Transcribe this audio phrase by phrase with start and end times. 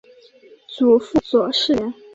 [0.67, 1.93] 祖父左世杰。